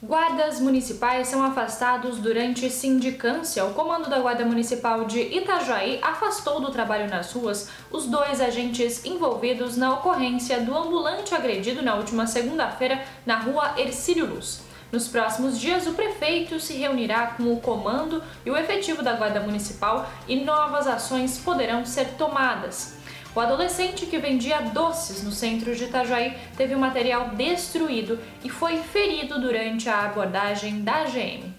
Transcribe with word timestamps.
Guardas 0.00 0.60
municipais 0.60 1.26
são 1.26 1.42
afastados 1.42 2.18
durante 2.18 2.70
sindicância. 2.70 3.64
O 3.64 3.74
comando 3.74 4.08
da 4.08 4.20
Guarda 4.20 4.44
Municipal 4.44 5.06
de 5.06 5.18
Itajaí 5.18 5.98
afastou 6.00 6.60
do 6.60 6.70
trabalho 6.70 7.10
nas 7.10 7.32
ruas 7.32 7.68
os 7.90 8.06
dois 8.06 8.40
agentes 8.40 9.04
envolvidos 9.04 9.76
na 9.76 9.94
ocorrência 9.94 10.60
do 10.60 10.72
ambulante 10.76 11.34
agredido 11.34 11.82
na 11.82 11.96
última 11.96 12.28
segunda-feira 12.28 13.02
na 13.26 13.38
rua 13.38 13.74
Ercílio 13.76 14.26
Luz. 14.26 14.60
Nos 14.92 15.08
próximos 15.08 15.58
dias, 15.58 15.88
o 15.88 15.94
prefeito 15.94 16.60
se 16.60 16.74
reunirá 16.74 17.34
com 17.36 17.52
o 17.52 17.60
comando 17.60 18.22
e 18.46 18.50
o 18.52 18.56
efetivo 18.56 19.02
da 19.02 19.14
Guarda 19.14 19.40
Municipal 19.40 20.08
e 20.28 20.36
novas 20.36 20.86
ações 20.86 21.38
poderão 21.38 21.84
ser 21.84 22.10
tomadas. 22.10 22.96
O 23.38 23.40
adolescente 23.40 24.06
que 24.06 24.18
vendia 24.18 24.60
doces 24.60 25.22
no 25.22 25.30
centro 25.30 25.72
de 25.72 25.84
Itajaí 25.84 26.36
teve 26.56 26.74
o 26.74 26.78
material 26.80 27.28
destruído 27.36 28.18
e 28.42 28.50
foi 28.50 28.78
ferido 28.78 29.40
durante 29.40 29.88
a 29.88 30.06
abordagem 30.06 30.82
da 30.82 31.04
GM. 31.04 31.54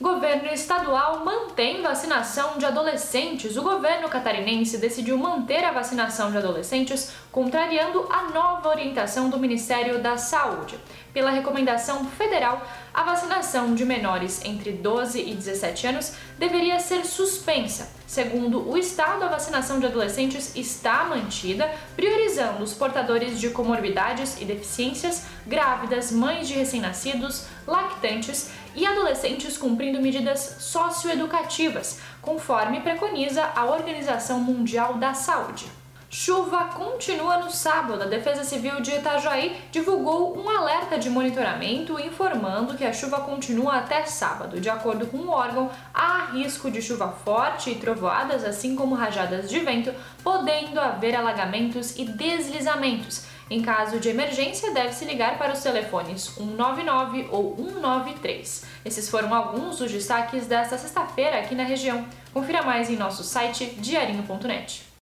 Governo 0.00 0.48
estadual 0.48 1.22
mantém 1.26 1.82
vacinação 1.82 2.56
de 2.56 2.64
adolescentes. 2.64 3.58
O 3.58 3.62
governo 3.62 4.08
catarinense 4.08 4.78
decidiu 4.78 5.18
manter 5.18 5.62
a 5.62 5.72
vacinação 5.72 6.30
de 6.30 6.38
adolescentes, 6.38 7.12
contrariando 7.30 8.06
a 8.10 8.30
nova 8.30 8.70
orientação 8.70 9.28
do 9.28 9.38
Ministério 9.38 10.00
da 10.00 10.16
Saúde. 10.16 10.78
Pela 11.12 11.30
recomendação 11.30 12.06
federal, 12.06 12.66
a 12.94 13.02
vacinação 13.02 13.74
de 13.74 13.84
menores 13.84 14.42
entre 14.42 14.72
12 14.72 15.20
e 15.20 15.34
17 15.34 15.86
anos 15.88 16.14
deveria 16.38 16.80
ser 16.80 17.04
suspensa. 17.04 17.90
Segundo 18.06 18.68
o 18.68 18.78
Estado, 18.78 19.24
a 19.24 19.28
vacinação 19.28 19.78
de 19.78 19.86
adolescentes 19.86 20.56
está 20.56 21.04
mantida, 21.04 21.70
priorizando 21.94 22.64
os 22.64 22.72
portadores 22.72 23.38
de 23.38 23.50
comorbidades 23.50 24.40
e 24.40 24.46
deficiências, 24.46 25.26
grávidas, 25.46 26.10
mães 26.10 26.48
de 26.48 26.54
recém-nascidos, 26.54 27.44
lactantes 27.66 28.50
e 28.74 28.86
adolescentes 28.86 29.56
cumprindo 29.56 30.00
medidas 30.00 30.56
socioeducativas, 30.60 32.00
conforme 32.20 32.80
preconiza 32.80 33.50
a 33.54 33.64
Organização 33.66 34.40
Mundial 34.40 34.94
da 34.94 35.14
Saúde. 35.14 35.80
Chuva 36.12 36.64
continua 36.64 37.38
no 37.38 37.52
sábado. 37.52 38.02
A 38.02 38.06
Defesa 38.06 38.42
Civil 38.42 38.80
de 38.80 38.90
Itajaí 38.90 39.56
divulgou 39.70 40.36
um 40.36 40.50
alerta 40.50 40.98
de 40.98 41.08
monitoramento 41.08 42.00
informando 42.00 42.74
que 42.74 42.84
a 42.84 42.92
chuva 42.92 43.20
continua 43.20 43.76
até 43.76 44.04
sábado. 44.04 44.60
De 44.60 44.68
acordo 44.68 45.06
com 45.06 45.18
o 45.18 45.30
órgão, 45.30 45.70
há 45.94 46.24
risco 46.32 46.68
de 46.68 46.82
chuva 46.82 47.14
forte 47.24 47.70
e 47.70 47.76
trovoadas, 47.76 48.42
assim 48.42 48.74
como 48.74 48.96
rajadas 48.96 49.48
de 49.48 49.60
vento, 49.60 49.94
podendo 50.24 50.80
haver 50.80 51.14
alagamentos 51.14 51.96
e 51.96 52.04
deslizamentos. 52.04 53.26
Em 53.50 53.62
caso 53.62 53.98
de 53.98 54.08
emergência, 54.08 54.72
deve-se 54.72 55.04
ligar 55.04 55.36
para 55.36 55.52
os 55.52 55.60
telefones 55.60 56.22
199 56.22 57.26
ou 57.32 57.56
193. 57.56 58.64
Esses 58.84 59.10
foram 59.10 59.34
alguns 59.34 59.78
dos 59.78 59.90
destaques 59.90 60.46
desta 60.46 60.78
sexta-feira 60.78 61.40
aqui 61.40 61.56
na 61.56 61.64
região. 61.64 62.06
Confira 62.32 62.62
mais 62.62 62.88
em 62.88 62.96
nosso 62.96 63.24
site 63.24 63.66
diarinho.net. 63.80 64.89